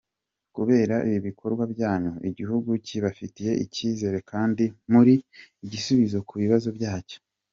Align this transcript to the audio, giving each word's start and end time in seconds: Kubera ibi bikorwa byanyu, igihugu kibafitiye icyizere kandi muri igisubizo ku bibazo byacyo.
Kubera 0.55 0.95
ibi 1.07 1.19
bikorwa 1.27 1.63
byanyu, 1.73 2.13
igihugu 2.29 2.69
kibafitiye 2.85 3.51
icyizere 3.63 4.17
kandi 4.31 4.63
muri 4.93 5.13
igisubizo 5.65 6.17
ku 6.27 6.33
bibazo 6.43 6.69
byacyo. 6.77 7.17